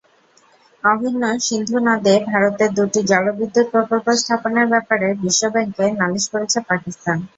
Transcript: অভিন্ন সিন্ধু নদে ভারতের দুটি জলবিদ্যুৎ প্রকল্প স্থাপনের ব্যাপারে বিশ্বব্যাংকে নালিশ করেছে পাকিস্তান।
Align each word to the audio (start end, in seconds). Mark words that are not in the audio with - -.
অভিন্ন 0.83 1.23
সিন্ধু 1.39 1.77
নদে 1.87 2.13
ভারতের 2.29 2.69
দুটি 2.77 2.99
জলবিদ্যুৎ 3.11 3.65
প্রকল্প 3.73 4.07
স্থাপনের 4.21 4.67
ব্যাপারে 4.69 5.07
বিশ্বব্যাংকে 5.23 5.85
নালিশ 5.99 6.25
করেছে 6.33 6.57
পাকিস্তান। 6.69 7.17